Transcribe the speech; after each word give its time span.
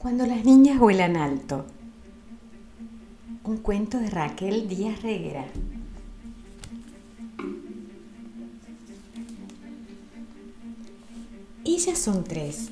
Cuando 0.00 0.24
las 0.24 0.46
niñas 0.46 0.78
vuelan 0.78 1.18
alto. 1.18 1.66
Un 3.44 3.58
cuento 3.58 3.98
de 3.98 4.08
Raquel 4.08 4.66
Díaz 4.66 5.02
Reguera. 5.02 5.44
Ellas 11.66 11.98
son 11.98 12.24
tres, 12.24 12.70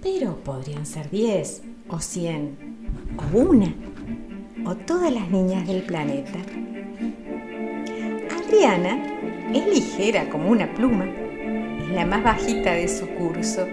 pero 0.00 0.36
podrían 0.36 0.86
ser 0.86 1.10
diez 1.10 1.62
o 1.88 1.98
cien 1.98 2.58
o 3.18 3.36
una 3.36 3.74
o 4.66 4.76
todas 4.76 5.12
las 5.12 5.28
niñas 5.32 5.66
del 5.66 5.82
planeta. 5.82 6.38
Adriana 8.38 9.50
es 9.52 9.66
ligera 9.66 10.30
como 10.30 10.48
una 10.48 10.72
pluma, 10.74 11.06
es 11.06 11.88
la 11.88 12.06
más 12.06 12.22
bajita 12.22 12.70
de 12.70 12.86
su 12.86 13.08
curso 13.08 13.66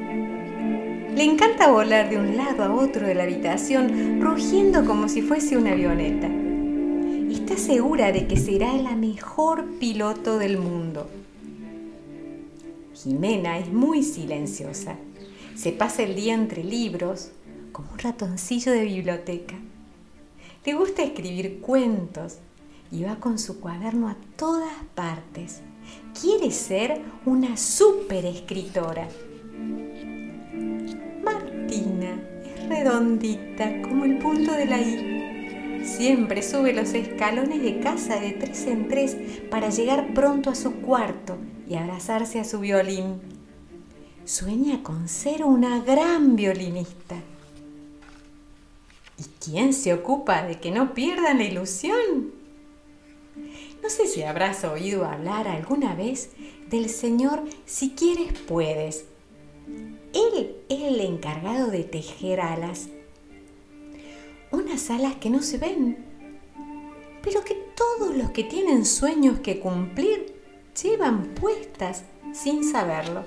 le 1.16 1.26
encanta 1.26 1.70
volar 1.70 2.10
de 2.10 2.18
un 2.18 2.38
lado 2.38 2.64
a 2.64 2.74
otro 2.74 3.06
de 3.06 3.16
la 3.16 3.24
habitación, 3.24 4.22
rugiendo 4.22 4.86
como 4.86 5.10
si 5.10 5.22
fuese 5.22 5.58
una 5.58 5.74
avioneta. 5.74 6.30
Está 7.30 7.58
segura 7.58 8.14
de 8.14 8.28
que 8.28 8.38
será 8.38 8.74
la 8.74 8.96
mejor 8.96 9.66
piloto 9.78 10.38
del 10.38 10.58
mundo. 10.58 11.10
Jimena 12.94 13.60
es 13.60 13.72
muy 13.72 14.04
silenciosa. 14.04 14.96
Se 15.56 15.74
pasa 15.74 16.04
el 16.04 16.16
día 16.16 16.34
entre 16.34 16.64
libros, 16.64 17.32
como 17.74 17.92
un 17.92 18.00
ratoncillo 18.00 18.72
de 18.72 18.86
biblioteca. 18.86 19.56
Le 20.66 20.74
gusta 20.74 21.04
escribir 21.04 21.60
cuentos 21.60 22.38
y 22.90 23.04
va 23.04 23.18
con 23.18 23.38
su 23.38 23.60
cuaderno 23.60 24.08
a 24.08 24.16
todas 24.38 24.74
partes. 24.96 25.60
Quiere 26.20 26.52
ser 26.52 27.02
una 27.26 27.58
super 27.58 28.26
escritora 28.26 29.08
redondita 32.72 33.82
como 33.82 34.06
el 34.06 34.18
punto 34.18 34.54
de 34.54 34.66
la 34.66 34.80
I. 34.80 35.84
Siempre 35.84 36.42
sube 36.42 36.74
los 36.74 36.94
escalones 36.94 37.62
de 37.62 37.80
casa 37.80 38.20
de 38.20 38.32
tres 38.32 38.66
en 38.68 38.88
tres 38.88 39.18
para 39.50 39.70
llegar 39.70 40.14
pronto 40.14 40.50
a 40.50 40.56
su 40.56 40.76
cuarto 40.76 41.38
y 41.68 41.76
abrazarse 41.76 42.40
a 42.40 42.44
su 42.44 42.60
violín. 42.60 43.20
Sueña 44.24 44.84
con 44.84 45.10
ser 45.10 45.44
una 45.44 45.80
gran 45.80 46.36
violinista. 46.36 47.16
¿Y 49.18 49.24
quién 49.44 49.74
se 49.74 49.94
ocupa 49.94 50.44
de 50.44 50.60
que 50.60 50.72
no 50.72 50.94
pierdan 50.94 51.40
la 51.40 51.44
ilusión? 51.44 52.32
No 53.84 53.90
sé 53.90 54.08
si 54.08 54.24
habrás 54.24 54.64
oído 54.64 55.06
hablar 55.06 55.48
alguna 55.48 55.96
vez 55.96 56.30
del 56.70 56.90
Señor 56.90 57.44
si 57.66 57.92
quieres 57.92 58.32
puedes, 58.48 59.06
el 60.96 61.02
encargado 61.02 61.72
de 61.72 61.84
tejer 61.84 62.42
alas. 62.42 62.90
Unas 64.52 64.90
alas 64.90 65.16
que 65.16 65.30
no 65.30 65.42
se 65.42 65.58
ven, 65.58 65.98
pero 67.24 67.44
que 67.44 67.56
todos 67.76 68.16
los 68.16 68.32
que 68.32 68.44
tienen 68.44 68.86
sueños 68.86 69.40
que 69.40 69.60
cumplir 69.60 70.36
llevan 70.82 71.34
puestas 71.36 72.04
sin 72.34 72.64
saberlo. 72.64 73.24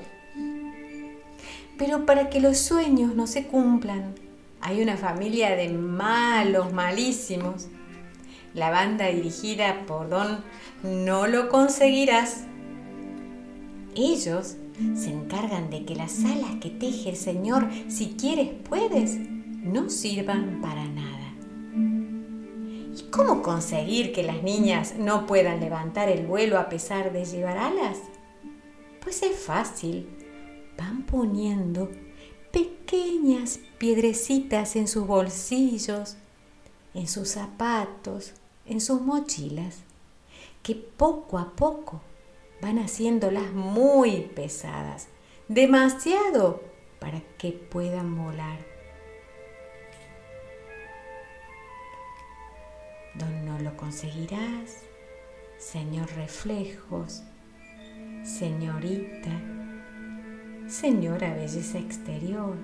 Pero 1.79 2.07
para 2.07 2.31
que 2.31 2.41
los 2.41 2.59
sueños 2.59 3.15
no 3.15 3.27
se 3.27 3.47
cumplan, 3.47 4.15
hay 4.61 4.83
una 4.83 4.97
familia 4.97 5.57
de 5.57 5.71
malos, 5.71 6.73
malísimos. 6.73 7.69
La 8.53 8.71
banda 8.71 9.07
dirigida 9.07 9.85
por 9.87 10.09
Don 10.09 10.45
No 10.83 11.27
lo 11.27 11.49
conseguirás. 11.49 12.45
Ellos 13.97 14.57
se 14.95 15.11
encargan 15.11 15.71
de 15.71 15.85
que 15.85 15.95
las 15.95 16.25
alas 16.25 16.57
que 16.61 16.71
teje 16.71 17.11
el 17.11 17.17
Señor, 17.17 17.69
si 17.89 18.15
quieres 18.19 18.51
puedes, 18.69 19.19
no 19.19 19.89
sirvan 19.89 20.61
para 20.61 20.87
nada. 20.87 21.33
¿Y 22.97 23.11
cómo 23.11 23.43
conseguir 23.43 24.13
que 24.13 24.23
las 24.23 24.43
niñas 24.43 24.95
no 24.99 25.27
puedan 25.27 25.61
levantar 25.61 26.09
el 26.09 26.27
vuelo 26.27 26.59
a 26.59 26.69
pesar 26.69 27.13
de 27.13 27.25
llevar 27.25 27.59
alas? 27.59 27.99
Pues 29.01 29.23
es 29.23 29.37
fácil. 29.37 30.09
Van 30.77 31.05
poniendo 31.05 31.91
pequeñas 32.53 33.61
piedrecitas 33.79 34.77
en 34.77 34.89
sus 34.89 35.07
bolsillos, 35.07 36.17
en 36.95 37.09
sus 37.09 37.29
zapatos, 37.29 38.33
en 38.67 38.81
sus 38.81 39.01
mochilas, 39.01 39.79
que 40.63 40.75
poco 40.75 41.39
a 41.39 41.51
poco 41.55 42.01
van 42.65 42.79
haciéndolas 42.79 43.53
muy 43.53 44.23
pesadas, 44.35 45.09
demasiado 45.49 46.63
para 46.99 47.21
que 47.37 47.53
puedan 47.53 48.17
volar. 48.17 48.59
Don 53.17 53.45
no 53.45 53.59
lo 53.59 53.77
conseguirás, 53.77 54.79
señor 55.59 56.11
reflejos, 56.17 57.23
señorita, 58.23 59.43
señora 60.67 61.35
belleza 61.35 61.79
exterior, 61.79 62.57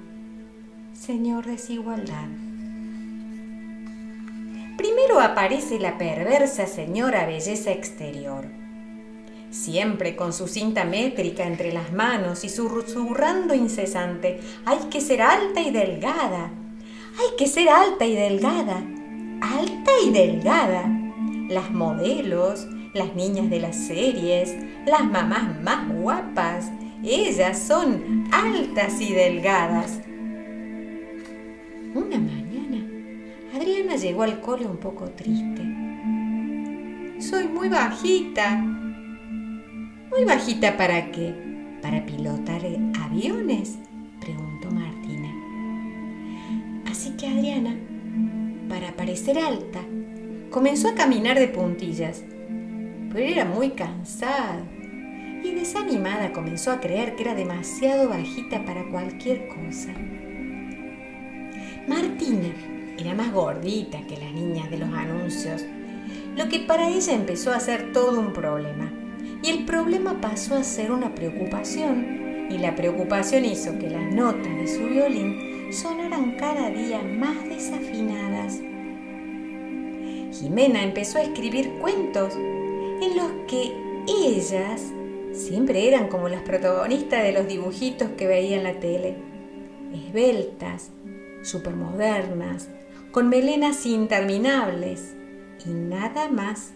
señor 0.94 1.44
desigualdad. 1.44 2.28
Primero 4.78 5.20
aparece 5.20 5.78
la 5.78 5.98
perversa 5.98 6.66
señora 6.66 7.26
belleza 7.26 7.70
exterior 7.70 8.59
siempre 9.50 10.16
con 10.16 10.32
su 10.32 10.46
cinta 10.48 10.84
métrica 10.84 11.46
entre 11.46 11.72
las 11.72 11.92
manos 11.92 12.44
y 12.44 12.48
susurrando 12.48 13.54
incesante, 13.54 14.40
hay 14.64 14.78
que 14.90 15.00
ser 15.00 15.22
alta 15.22 15.60
y 15.60 15.70
delgada, 15.70 16.52
hay 17.18 17.36
que 17.36 17.46
ser 17.46 17.68
alta 17.68 18.06
y 18.06 18.14
delgada, 18.14 18.82
alta 19.40 19.90
y 20.04 20.10
delgada. 20.10 20.96
Las 21.48 21.70
modelos, 21.72 22.68
las 22.94 23.14
niñas 23.16 23.50
de 23.50 23.60
las 23.60 23.76
series, 23.76 24.56
las 24.86 25.04
mamás 25.04 25.60
más 25.60 25.92
guapas, 25.92 26.70
ellas 27.02 27.58
son 27.58 28.28
altas 28.30 29.00
y 29.00 29.12
delgadas. 29.12 30.00
Una 31.92 32.18
mañana, 32.18 32.86
Adriana 33.52 33.96
llegó 33.96 34.22
al 34.22 34.40
cole 34.40 34.66
un 34.66 34.76
poco 34.76 35.10
triste. 35.10 35.62
Soy 37.20 37.48
muy 37.48 37.68
bajita, 37.68 38.64
¿Muy 40.10 40.24
bajita 40.24 40.76
para 40.76 41.12
qué? 41.12 41.32
¿Para 41.80 42.04
pilotar 42.04 42.62
aviones? 43.00 43.78
preguntó 44.20 44.68
Martina. 44.68 45.32
Así 46.90 47.10
que 47.10 47.28
Adriana, 47.28 47.76
para 48.68 48.90
parecer 48.96 49.38
alta, 49.38 49.78
comenzó 50.50 50.88
a 50.88 50.96
caminar 50.96 51.38
de 51.38 51.46
puntillas, 51.46 52.24
pero 53.12 53.20
era 53.20 53.44
muy 53.44 53.70
cansada 53.70 54.64
y 55.44 55.52
desanimada 55.52 56.32
comenzó 56.32 56.72
a 56.72 56.80
creer 56.80 57.14
que 57.14 57.22
era 57.22 57.36
demasiado 57.36 58.08
bajita 58.08 58.64
para 58.64 58.90
cualquier 58.90 59.46
cosa. 59.46 59.92
Martina 61.86 62.52
era 62.98 63.14
más 63.14 63.32
gordita 63.32 64.04
que 64.08 64.16
las 64.16 64.32
niñas 64.32 64.70
de 64.70 64.78
los 64.78 64.92
anuncios, 64.92 65.64
lo 66.36 66.48
que 66.48 66.58
para 66.58 66.88
ella 66.88 67.14
empezó 67.14 67.52
a 67.52 67.60
ser 67.60 67.92
todo 67.92 68.18
un 68.18 68.32
problema 68.32 68.99
y 69.42 69.50
el 69.50 69.64
problema 69.64 70.20
pasó 70.20 70.56
a 70.56 70.64
ser 70.64 70.92
una 70.92 71.14
preocupación 71.14 72.48
y 72.50 72.58
la 72.58 72.74
preocupación 72.74 73.44
hizo 73.44 73.78
que 73.78 73.88
las 73.88 74.12
notas 74.12 74.56
de 74.56 74.66
su 74.66 74.86
violín 74.86 75.72
sonaran 75.72 76.32
cada 76.32 76.70
día 76.70 77.00
más 77.02 77.44
desafinadas. 77.48 78.60
Jimena 80.32 80.82
empezó 80.82 81.18
a 81.18 81.22
escribir 81.22 81.70
cuentos 81.80 82.34
en 82.34 83.16
los 83.16 83.30
que 83.46 83.72
ellas 84.08 84.82
siempre 85.32 85.86
eran 85.86 86.08
como 86.08 86.28
las 86.28 86.42
protagonistas 86.42 87.22
de 87.22 87.32
los 87.32 87.46
dibujitos 87.46 88.10
que 88.16 88.26
veía 88.26 88.56
en 88.56 88.64
la 88.64 88.80
tele, 88.80 89.16
esbeltas, 89.92 90.90
supermodernas, 91.42 92.68
con 93.12 93.28
melenas 93.28 93.86
interminables 93.86 95.14
y 95.64 95.70
nada 95.70 96.28
más 96.28 96.72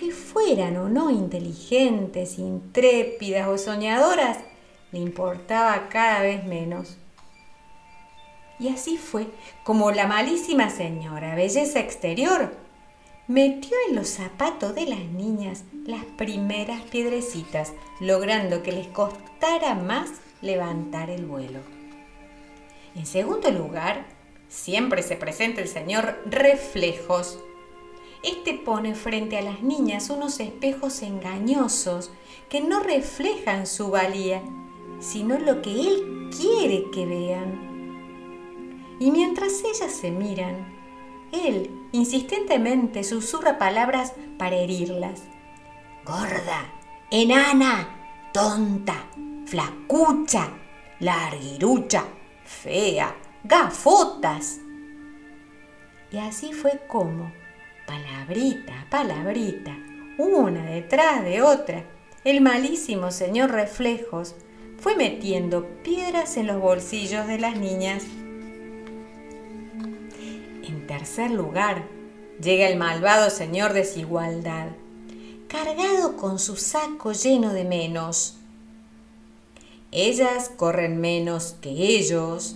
que 0.00 0.12
fueran 0.12 0.78
o 0.78 0.88
no 0.88 1.10
inteligentes, 1.10 2.38
intrépidas 2.38 3.46
o 3.48 3.58
soñadoras, 3.58 4.38
le 4.92 4.98
importaba 4.98 5.90
cada 5.90 6.22
vez 6.22 6.42
menos. 6.46 6.96
Y 8.58 8.68
así 8.68 8.96
fue 8.96 9.26
como 9.62 9.90
la 9.90 10.06
malísima 10.06 10.70
señora 10.70 11.34
Belleza 11.34 11.80
Exterior 11.80 12.50
metió 13.28 13.76
en 13.88 13.94
los 13.94 14.08
zapatos 14.08 14.74
de 14.74 14.86
las 14.86 15.00
niñas 15.00 15.64
las 15.84 16.04
primeras 16.04 16.80
piedrecitas, 16.82 17.74
logrando 18.00 18.62
que 18.62 18.72
les 18.72 18.88
costara 18.88 19.74
más 19.74 20.10
levantar 20.40 21.10
el 21.10 21.26
vuelo. 21.26 21.60
En 22.94 23.04
segundo 23.04 23.50
lugar, 23.50 24.06
siempre 24.48 25.02
se 25.02 25.16
presenta 25.16 25.60
el 25.60 25.68
señor 25.68 26.18
Reflejos, 26.24 27.38
este 28.22 28.54
pone 28.54 28.94
frente 28.94 29.38
a 29.38 29.42
las 29.42 29.62
niñas 29.62 30.10
unos 30.10 30.40
espejos 30.40 31.02
engañosos 31.02 32.10
que 32.48 32.60
no 32.60 32.80
reflejan 32.80 33.66
su 33.66 33.90
valía, 33.90 34.42
sino 34.98 35.38
lo 35.38 35.62
que 35.62 35.70
él 35.70 36.30
quiere 36.36 36.90
que 36.90 37.06
vean. 37.06 37.70
Y 38.98 39.10
mientras 39.10 39.64
ellas 39.64 39.92
se 39.92 40.10
miran, 40.10 40.78
él 41.32 41.70
insistentemente 41.92 43.04
susurra 43.04 43.56
palabras 43.58 44.12
para 44.38 44.56
herirlas. 44.56 45.22
Gorda, 46.04 46.72
enana, 47.10 48.28
tonta, 48.32 49.06
flacucha, 49.46 50.50
larguirucha, 50.98 52.04
fea, 52.44 53.16
gafotas. 53.44 54.60
Y 56.10 56.18
así 56.18 56.52
fue 56.52 56.82
como, 56.88 57.32
palabrita 57.90 58.86
palabrita, 58.88 59.76
una 60.16 60.64
detrás 60.64 61.24
de 61.24 61.42
otra, 61.42 61.84
el 62.22 62.40
malísimo 62.40 63.10
señor 63.10 63.50
Reflejos 63.50 64.36
fue 64.78 64.94
metiendo 64.94 65.66
piedras 65.82 66.36
en 66.36 66.46
los 66.46 66.60
bolsillos 66.60 67.26
de 67.26 67.38
las 67.38 67.56
niñas. 67.56 68.04
En 70.62 70.86
tercer 70.86 71.32
lugar, 71.32 71.84
llega 72.40 72.68
el 72.68 72.78
malvado 72.78 73.28
señor 73.28 73.72
Desigualdad, 73.72 74.68
cargado 75.48 76.16
con 76.16 76.38
su 76.38 76.54
saco 76.54 77.12
lleno 77.12 77.52
de 77.52 77.64
menos. 77.64 78.36
Ellas 79.90 80.48
corren 80.56 81.00
menos 81.00 81.56
que 81.60 81.70
ellos. 81.70 82.54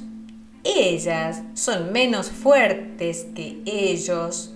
Ellas 0.63 1.43
son 1.55 1.93
menos 1.93 2.31
fuertes 2.31 3.27
que 3.35 3.61
ellos. 3.67 4.54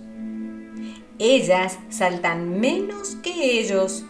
Ellas 1.19 1.77
saltan 1.89 2.61
menos 2.61 3.17
que 3.17 3.59
ellos. 3.59 4.05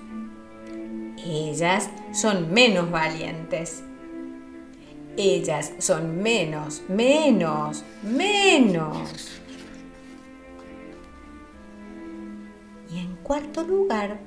Ellas 1.25 1.89
son 2.13 2.53
menos 2.53 2.91
valientes. 2.91 3.83
Ellas 5.17 5.73
son 5.79 6.21
menos, 6.21 6.83
menos, 6.87 7.83
menos. 8.03 9.41
Y 12.91 12.99
en 12.99 13.15
cuarto 13.23 13.63
lugar 13.63 14.19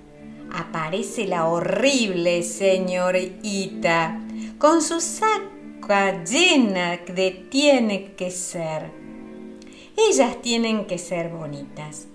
aparece 0.52 1.28
la 1.28 1.46
horrible 1.46 2.42
señorita 2.42 4.20
con 4.58 4.82
su 4.82 5.00
saca 5.00 6.24
llena 6.24 6.96
de 6.96 7.46
tiene 7.48 8.14
que 8.14 8.32
ser. 8.32 8.90
Ellas 9.96 10.42
tienen 10.42 10.86
que 10.86 10.98
ser 10.98 11.28
bonitas. 11.28 12.08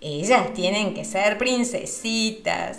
Ellas 0.00 0.54
tienen 0.54 0.94
que 0.94 1.04
ser 1.04 1.36
princesitas. 1.36 2.78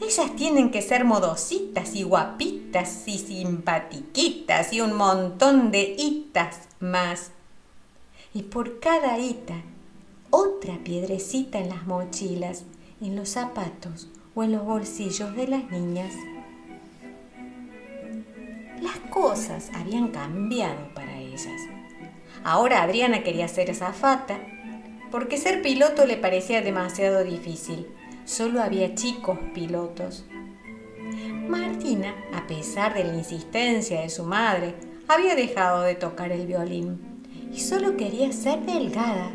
Ellas 0.00 0.34
tienen 0.34 0.70
que 0.70 0.82
ser 0.82 1.04
modositas 1.04 1.94
y 1.94 2.02
guapitas 2.02 3.06
y 3.06 3.18
simpatiquitas 3.18 4.72
y 4.72 4.80
un 4.80 4.94
montón 4.94 5.70
de 5.70 5.94
hitas 5.96 6.68
más. 6.80 7.30
Y 8.34 8.42
por 8.42 8.80
cada 8.80 9.18
hita, 9.18 9.62
otra 10.30 10.78
piedrecita 10.82 11.58
en 11.58 11.68
las 11.68 11.86
mochilas, 11.86 12.64
en 13.00 13.14
los 13.14 13.28
zapatos 13.28 14.08
o 14.34 14.42
en 14.42 14.52
los 14.52 14.64
bolsillos 14.64 15.36
de 15.36 15.46
las 15.46 15.70
niñas. 15.70 16.14
Las 18.80 18.98
cosas 19.10 19.70
habían 19.74 20.08
cambiado 20.08 20.92
para 20.94 21.18
ellas. 21.18 21.60
Ahora 22.42 22.82
Adriana 22.82 23.22
quería 23.22 23.46
ser 23.46 23.70
azafata 23.70 24.40
porque 25.10 25.36
ser 25.36 25.62
piloto 25.62 26.06
le 26.06 26.16
parecía 26.16 26.62
demasiado 26.62 27.24
difícil. 27.24 27.86
Solo 28.24 28.62
había 28.62 28.94
chicos 28.94 29.38
pilotos. 29.54 30.24
Martina, 31.48 32.14
a 32.32 32.46
pesar 32.46 32.94
de 32.94 33.04
la 33.04 33.14
insistencia 33.14 34.02
de 34.02 34.10
su 34.10 34.24
madre, 34.24 34.74
había 35.08 35.34
dejado 35.34 35.82
de 35.82 35.96
tocar 35.96 36.30
el 36.30 36.46
violín 36.46 37.20
y 37.52 37.60
solo 37.60 37.96
quería 37.96 38.30
ser 38.32 38.60
delgada. 38.60 39.32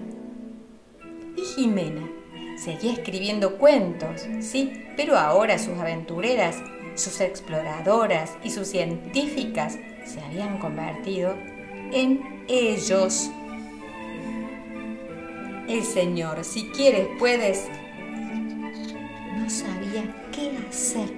Y 1.35 1.41
Jimena 1.41 2.09
seguía 2.57 2.93
escribiendo 2.93 3.57
cuentos, 3.57 4.25
sí, 4.39 4.85
pero 4.95 5.17
ahora 5.17 5.59
sus 5.59 5.77
aventureras, 5.77 6.57
sus 6.95 7.19
exploradoras 7.19 8.37
y 8.43 8.51
sus 8.51 8.69
científicas 8.69 9.77
se 10.05 10.21
habían 10.21 10.59
convertido 10.59 11.35
en 11.91 12.45
ellos. 12.47 13.29
El 15.67 15.83
Señor, 15.83 16.43
si 16.43 16.67
quieres, 16.69 17.07
puedes. 17.17 17.67
No 19.37 19.49
sabía 19.49 20.15
qué 20.31 20.51
hacer 20.69 21.09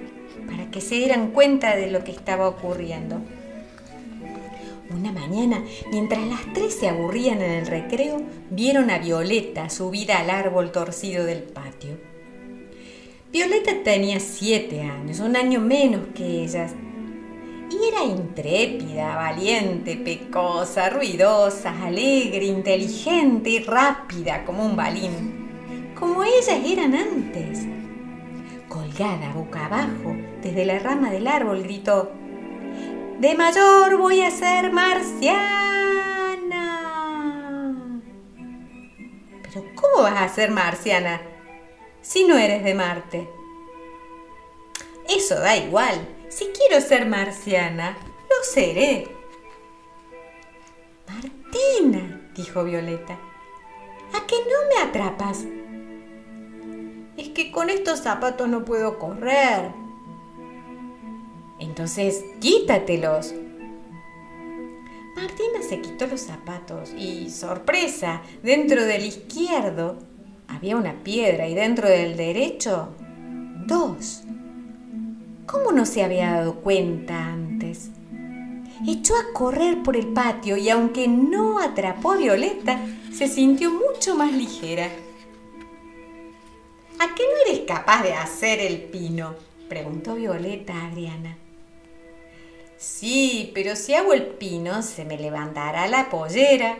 para 0.46 0.70
que 0.70 0.80
se 0.80 0.94
dieran 0.94 1.32
cuenta 1.32 1.76
de 1.76 1.90
lo 1.90 2.02
que 2.04 2.12
estaba 2.12 2.48
ocurriendo. 2.48 3.20
Una 4.90 5.12
mañana, 5.12 5.62
mientras 5.90 6.26
las 6.26 6.40
tres 6.54 6.74
se 6.74 6.88
aburrían 6.88 7.42
en 7.42 7.50
el 7.50 7.66
recreo, 7.66 8.22
vieron 8.48 8.90
a 8.90 8.98
Violeta 8.98 9.68
subida 9.68 10.18
al 10.18 10.30
árbol 10.30 10.72
torcido 10.72 11.26
del 11.26 11.42
patio. 11.42 11.98
Violeta 13.30 13.82
tenía 13.84 14.18
siete 14.18 14.80
años, 14.80 15.20
un 15.20 15.36
año 15.36 15.60
menos 15.60 16.00
que 16.14 16.42
ellas, 16.42 16.72
era 17.86 18.04
intrépida, 18.04 19.16
valiente, 19.16 19.96
pecosa, 19.96 20.90
ruidosa, 20.90 21.74
alegre, 21.84 22.44
inteligente 22.44 23.50
y 23.50 23.58
rápida 23.60 24.44
como 24.44 24.64
un 24.64 24.76
balín, 24.76 25.94
como 25.98 26.24
ellas 26.24 26.60
eran 26.64 26.94
antes. 26.94 27.66
Colgada 28.68 29.32
boca 29.32 29.66
abajo 29.66 30.16
desde 30.42 30.64
la 30.64 30.78
rama 30.78 31.10
del 31.10 31.26
árbol 31.26 31.62
gritó, 31.62 32.12
De 33.18 33.34
mayor 33.34 33.96
voy 33.96 34.22
a 34.22 34.30
ser 34.30 34.72
marciana. 34.72 35.42
Pero 39.42 39.64
¿cómo 39.74 40.02
vas 40.02 40.22
a 40.22 40.28
ser 40.28 40.50
marciana 40.50 41.20
si 42.02 42.24
no 42.24 42.36
eres 42.36 42.62
de 42.62 42.74
Marte? 42.74 43.28
Eso 45.08 45.36
da 45.36 45.56
igual, 45.56 46.06
si 46.28 46.46
quiero 46.46 46.80
ser 46.80 47.06
marciana, 47.06 47.96
lo 48.02 48.44
seré. 48.44 49.08
Martina, 51.06 52.30
dijo 52.34 52.64
Violeta, 52.64 53.14
¿a 54.14 54.26
qué 54.26 54.36
no 54.36 54.68
me 54.68 54.88
atrapas? 54.88 55.44
Es 57.16 57.30
que 57.30 57.50
con 57.50 57.70
estos 57.70 58.00
zapatos 58.00 58.48
no 58.48 58.64
puedo 58.64 58.98
correr. 58.98 59.72
Entonces, 61.58 62.24
quítatelos. 62.40 63.34
Martina 65.16 65.62
se 65.68 65.80
quitó 65.80 66.06
los 66.06 66.20
zapatos 66.20 66.92
y, 66.96 67.30
sorpresa, 67.30 68.22
dentro 68.42 68.84
del 68.84 69.04
izquierdo 69.04 69.98
había 70.46 70.76
una 70.76 71.02
piedra 71.02 71.48
y 71.48 71.54
dentro 71.54 71.88
del 71.88 72.16
derecho 72.16 72.90
dos. 73.66 74.22
¿Cómo 75.50 75.72
no 75.72 75.86
se 75.86 76.04
había 76.04 76.32
dado 76.32 76.56
cuenta 76.56 77.24
antes? 77.24 77.88
Echó 78.86 79.14
a 79.16 79.32
correr 79.32 79.82
por 79.82 79.96
el 79.96 80.08
patio 80.08 80.58
y 80.58 80.68
aunque 80.68 81.08
no 81.08 81.58
atrapó 81.58 82.12
a 82.12 82.16
Violeta, 82.18 82.78
se 83.14 83.28
sintió 83.28 83.70
mucho 83.70 84.14
más 84.14 84.30
ligera. 84.30 84.90
¿A 86.98 87.14
qué 87.14 87.22
no 87.22 87.50
eres 87.50 87.66
capaz 87.66 88.02
de 88.02 88.12
hacer 88.12 88.60
el 88.60 88.82
pino? 88.82 89.36
preguntó 89.70 90.16
Violeta 90.16 90.74
a 90.74 90.88
Adriana. 90.88 91.38
Sí, 92.76 93.50
pero 93.54 93.74
si 93.74 93.94
hago 93.94 94.12
el 94.12 94.26
pino 94.26 94.82
se 94.82 95.06
me 95.06 95.16
levantará 95.16 95.88
la 95.88 96.10
pollera. 96.10 96.76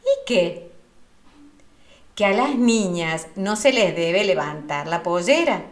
¿Y 0.00 0.26
qué? 0.26 0.70
Que 2.14 2.24
a 2.24 2.32
las 2.32 2.54
niñas 2.54 3.26
no 3.34 3.56
se 3.56 3.72
les 3.72 3.96
debe 3.96 4.24
levantar 4.24 4.86
la 4.86 5.02
pollera. 5.02 5.64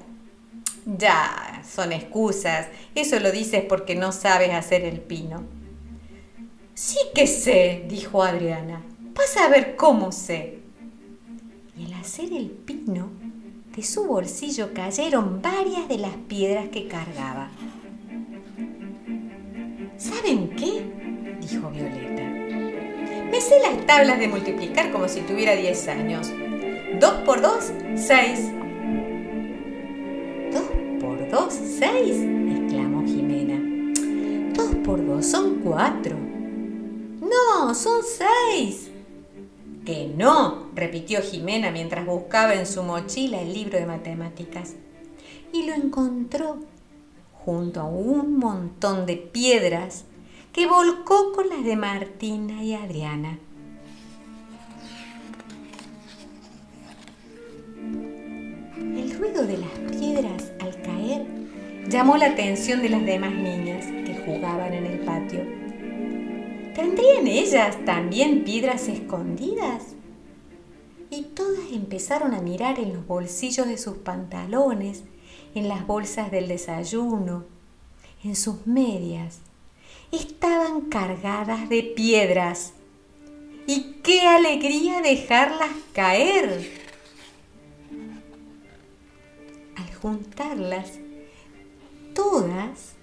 Ya, 0.86 1.62
son 1.68 1.92
excusas. 1.92 2.66
Eso 2.94 3.18
lo 3.20 3.32
dices 3.32 3.64
porque 3.68 3.94
no 3.94 4.12
sabes 4.12 4.52
hacer 4.52 4.84
el 4.84 5.00
pino. 5.00 5.44
Sí 6.74 6.98
que 7.14 7.26
sé, 7.26 7.84
dijo 7.88 8.22
Adriana. 8.22 8.82
Vas 9.14 9.36
a 9.36 9.48
ver 9.48 9.76
cómo 9.76 10.12
sé. 10.12 10.58
Y 11.78 11.86
al 11.86 11.94
hacer 11.94 12.32
el 12.32 12.50
pino, 12.50 13.08
de 13.74 13.82
su 13.82 14.04
bolsillo 14.04 14.74
cayeron 14.74 15.40
varias 15.40 15.88
de 15.88 15.98
las 15.98 16.16
piedras 16.28 16.68
que 16.68 16.86
cargaba. 16.86 17.48
¿Saben 19.96 20.50
qué? 20.50 20.84
dijo 21.40 21.70
Violeta. 21.70 22.22
Me 23.30 23.40
sé 23.40 23.58
las 23.60 23.86
tablas 23.86 24.18
de 24.18 24.28
multiplicar 24.28 24.92
como 24.92 25.08
si 25.08 25.22
tuviera 25.22 25.56
10 25.56 25.88
años. 25.88 26.30
Dos 27.00 27.14
por 27.24 27.40
dos, 27.40 27.72
seis 27.96 28.50
dos, 31.34 31.52
seis, 31.52 32.16
exclamó 32.48 33.04
Jimena. 33.04 33.58
Dos 34.54 34.72
por 34.84 35.04
dos 35.04 35.26
son 35.26 35.56
cuatro. 35.64 36.16
No, 36.16 37.74
son 37.74 38.02
seis. 38.04 38.90
Que 39.84 40.12
no, 40.16 40.68
repitió 40.76 41.20
Jimena 41.22 41.72
mientras 41.72 42.06
buscaba 42.06 42.54
en 42.54 42.66
su 42.66 42.84
mochila 42.84 43.40
el 43.42 43.52
libro 43.52 43.78
de 43.78 43.86
matemáticas. 43.86 44.74
Y 45.52 45.66
lo 45.66 45.74
encontró 45.74 46.60
junto 47.44 47.80
a 47.80 47.84
un 47.84 48.38
montón 48.38 49.04
de 49.04 49.16
piedras 49.16 50.04
que 50.52 50.68
volcó 50.68 51.32
con 51.32 51.48
las 51.48 51.64
de 51.64 51.74
Martina 51.74 52.62
y 52.62 52.74
Adriana. 52.74 53.40
El 58.76 59.18
ruido 59.18 59.44
de 59.44 59.58
las 59.58 59.70
piedras 59.90 60.53
llamó 61.88 62.16
la 62.16 62.26
atención 62.26 62.82
de 62.82 62.88
las 62.88 63.04
demás 63.04 63.32
niñas 63.32 63.86
que 63.86 64.22
jugaban 64.24 64.72
en 64.72 64.86
el 64.86 64.98
patio. 65.00 65.40
¿Tendrían 66.74 67.26
ellas 67.26 67.76
también 67.84 68.44
piedras 68.44 68.88
escondidas? 68.88 69.94
Y 71.10 71.22
todas 71.22 71.70
empezaron 71.72 72.34
a 72.34 72.40
mirar 72.40 72.80
en 72.80 72.92
los 72.92 73.06
bolsillos 73.06 73.68
de 73.68 73.78
sus 73.78 73.98
pantalones, 73.98 75.04
en 75.54 75.68
las 75.68 75.86
bolsas 75.86 76.30
del 76.32 76.48
desayuno, 76.48 77.44
en 78.24 78.34
sus 78.34 78.66
medias. 78.66 79.38
Estaban 80.10 80.82
cargadas 80.82 81.68
de 81.68 81.82
piedras. 81.82 82.72
Y 83.66 83.96
qué 84.02 84.26
alegría 84.26 85.00
dejarlas 85.00 85.70
caer. 85.92 86.70
Al 89.76 89.94
juntarlas, 89.94 90.98
todas, 92.14 92.94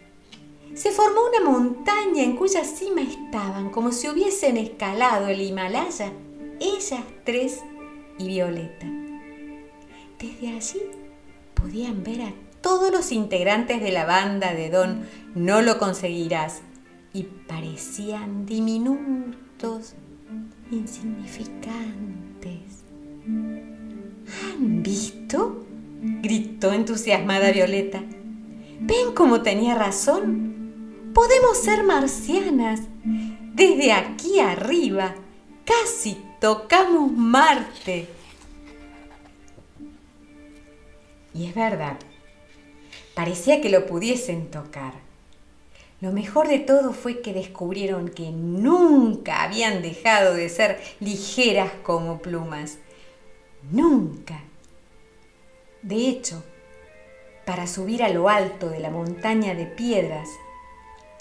se 0.73 0.91
formó 0.91 1.21
una 1.27 1.51
montaña 1.51 2.23
en 2.23 2.37
cuya 2.37 2.63
cima 2.63 3.01
estaban 3.01 3.69
como 3.69 3.91
si 3.91 4.07
hubiesen 4.07 4.57
escalado 4.57 5.27
el 5.27 5.41
Himalaya, 5.41 6.13
ellas 6.59 7.03
tres 7.25 7.59
y 8.17 8.27
Violeta. 8.27 8.87
Desde 10.17 10.55
allí 10.55 10.81
podían 11.53 12.03
ver 12.03 12.21
a 12.21 12.33
todos 12.61 12.91
los 12.91 13.11
integrantes 13.11 13.81
de 13.81 13.91
la 13.91 14.05
banda 14.05 14.53
de 14.53 14.69
Don 14.69 15.05
No 15.35 15.61
lo 15.61 15.77
conseguirás 15.77 16.61
y 17.13 17.23
parecían 17.23 18.45
diminutos, 18.45 19.95
insignificantes. 20.71 22.83
¿Han 23.27 24.83
visto? 24.83 25.65
gritó 26.01 26.71
entusiasmada 26.71 27.51
Violeta. 27.51 28.01
¿Ven 28.83 29.13
cómo 29.13 29.43
tenía 29.43 29.75
razón? 29.75 31.11
Podemos 31.13 31.55
ser 31.59 31.83
marcianas. 31.83 32.81
Desde 33.53 33.93
aquí 33.93 34.39
arriba 34.39 35.13
casi 35.63 36.17
tocamos 36.39 37.11
Marte. 37.11 38.07
Y 41.35 41.45
es 41.45 41.53
verdad, 41.53 41.99
parecía 43.13 43.61
que 43.61 43.69
lo 43.69 43.85
pudiesen 43.85 44.49
tocar. 44.49 44.93
Lo 45.99 46.11
mejor 46.11 46.47
de 46.47 46.57
todo 46.57 46.91
fue 46.91 47.21
que 47.21 47.33
descubrieron 47.33 48.09
que 48.09 48.31
nunca 48.31 49.43
habían 49.43 49.83
dejado 49.83 50.33
de 50.33 50.49
ser 50.49 50.81
ligeras 50.99 51.71
como 51.83 52.19
plumas. 52.19 52.79
Nunca. 53.69 54.41
De 55.83 56.07
hecho, 56.07 56.43
para 57.51 57.67
subir 57.67 58.01
a 58.01 58.07
lo 58.07 58.29
alto 58.29 58.69
de 58.69 58.79
la 58.79 58.89
montaña 58.89 59.53
de 59.53 59.65
piedras, 59.65 60.29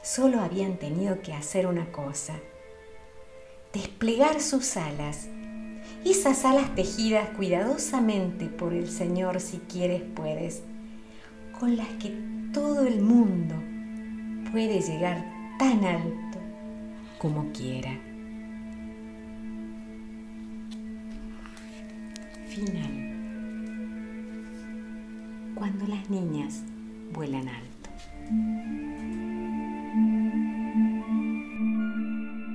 solo 0.01 0.39
habían 0.39 0.77
tenido 0.77 1.23
que 1.23 1.33
hacer 1.33 1.67
una 1.67 1.91
cosa, 1.91 2.35
desplegar 3.73 4.41
sus 4.41 4.77
alas, 4.77 5.27
esas 6.05 6.45
alas 6.45 6.73
tejidas 6.77 7.31
cuidadosamente 7.31 8.47
por 8.47 8.73
el 8.73 8.89
Señor 8.89 9.41
si 9.41 9.59
quieres 9.59 10.03
puedes, 10.15 10.63
con 11.59 11.77
las 11.77 11.89
que 12.01 12.17
todo 12.55 12.87
el 12.87 13.01
mundo 13.01 13.57
puede 14.53 14.83
llegar 14.83 15.25
tan 15.59 15.85
alto 15.85 16.39
como 17.19 17.51
quiera. 17.51 17.91
Final 22.47 23.10
cuando 25.61 25.87
las 25.89 26.09
niñas 26.09 26.63
vuelan 27.13 27.47
alto. 27.47 28.90